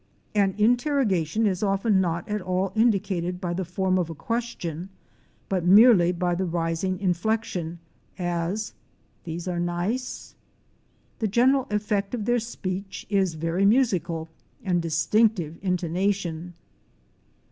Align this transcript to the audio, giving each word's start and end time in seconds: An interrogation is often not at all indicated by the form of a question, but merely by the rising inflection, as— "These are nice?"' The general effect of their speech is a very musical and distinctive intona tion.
An 0.33 0.55
interrogation 0.57 1.45
is 1.45 1.61
often 1.61 2.01
not 2.01 2.27
at 2.27 2.41
all 2.41 2.71
indicated 2.73 3.39
by 3.39 3.53
the 3.53 3.63
form 3.63 3.99
of 3.99 4.09
a 4.09 4.15
question, 4.15 4.89
but 5.47 5.63
merely 5.63 6.11
by 6.11 6.33
the 6.33 6.43
rising 6.47 6.97
inflection, 6.99 7.77
as— 8.17 8.73
"These 9.25 9.47
are 9.47 9.59
nice?"' 9.59 10.33
The 11.19 11.27
general 11.27 11.67
effect 11.69 12.15
of 12.15 12.25
their 12.25 12.39
speech 12.39 13.05
is 13.11 13.35
a 13.35 13.37
very 13.37 13.63
musical 13.63 14.27
and 14.65 14.81
distinctive 14.81 15.57
intona 15.63 16.11
tion. 16.15 16.55